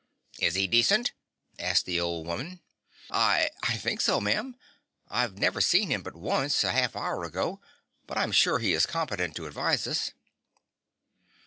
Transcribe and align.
"Is 0.39 0.55
he 0.55 0.65
decent?" 0.67 1.11
asked 1.59 1.85
the 1.85 1.99
old 1.99 2.25
woman. 2.25 2.59
"I 3.11 3.51
I 3.61 3.77
think 3.77 4.01
so, 4.01 4.19
ma'am. 4.19 4.55
I've 5.07 5.37
never 5.37 5.61
seen 5.61 5.91
him 5.91 6.01
but 6.01 6.15
once, 6.15 6.63
a 6.63 6.71
half 6.71 6.95
hour 6.95 7.23
ago. 7.23 7.61
But 8.07 8.17
I'm 8.17 8.31
sure 8.31 8.57
he 8.57 8.73
is 8.73 8.87
competent 8.87 9.35
to 9.35 9.45
advise 9.45 9.85
us." 9.85 10.09